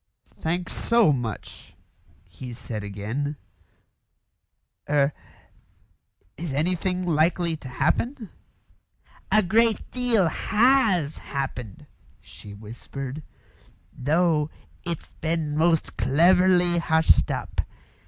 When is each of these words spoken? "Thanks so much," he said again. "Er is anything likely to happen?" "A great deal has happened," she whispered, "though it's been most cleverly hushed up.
"Thanks 0.39 0.73
so 0.73 1.11
much," 1.11 1.75
he 2.27 2.53
said 2.53 2.83
again. 2.83 3.35
"Er 4.89 5.13
is 6.37 6.53
anything 6.53 7.05
likely 7.05 7.55
to 7.57 7.67
happen?" 7.69 8.31
"A 9.31 9.43
great 9.43 9.91
deal 9.91 10.27
has 10.27 11.19
happened," 11.19 11.85
she 12.19 12.51
whispered, 12.51 13.21
"though 13.95 14.49
it's 14.83 15.11
been 15.21 15.55
most 15.55 15.97
cleverly 15.97 16.79
hushed 16.79 17.29
up. 17.29 17.61